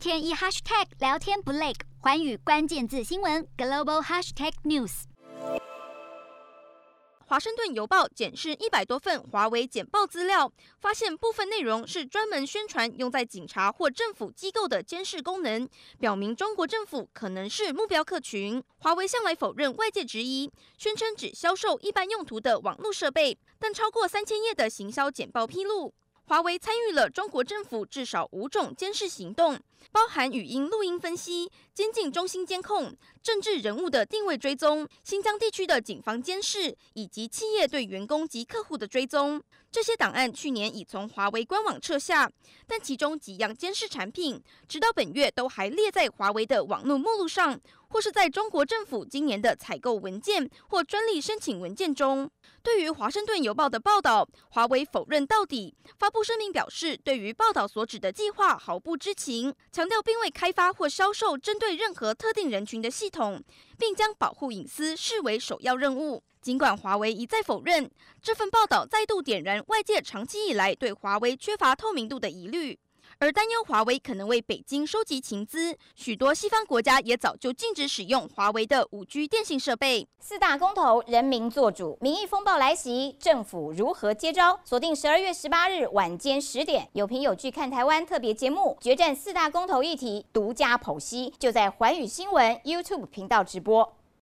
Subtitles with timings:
[0.00, 5.02] 天一 hashtag 聊天不累，环宇关键字新闻 global hashtag news。
[7.26, 10.50] 华盛顿邮报检视一百多份华为简报资料，
[10.80, 18.64] 发现部分内容是专门宣传用在警察或政府机构的监视功能，表明中国政府可能是目标客群。
[18.78, 25.92] 华为向来否认外界质疑，宣称只销售一般用途的网络设备，但超过三千页的行销简报披露。
[26.30, 29.58] 华为参与了中国政府至少五种监视行动，
[29.90, 39.42] 包含语音录音分析、监禁中心监控、政治人物的定位追踪、新疆地区的警方监视，以及企业对员工及客户的追踪。
[39.72, 42.30] 这些档案去年已从华为官网撤下，
[42.64, 47.60] 但其中几样监视产品，直到本月都还列在华为的网络目录上。
[47.90, 52.30] 或是在中国政府今年的采购文件或专利申请文件中，
[52.62, 63.42] 对于《华盛顿邮报》的报道，华为否认到底，发布声明表示，对于报道所指的计划毫不知情，强调并未开发或销售针对任何特定人群的系统，
[63.76, 66.22] 并将保护隐私视为首要任务。
[66.40, 67.90] 尽管华为一再否认，
[68.22, 72.78] 这份报道再度点燃外界长期以来对华为缺乏透明度的疑虑。
[73.18, 80.08] 而担忧华为可能为北京收集情资，许多西方国家也早就禁止使用华为的五 G 电信设备。
[80.18, 84.58] 四大公投，人民做主，民意风暴来袭，政府如何接招？
[84.64, 93.99] 锁定十二月十八日晚间十点，有凭有据看台湾特别节目，决战四大公投议题，独家剖析，就在环宇新闻 YouTube 频道直播。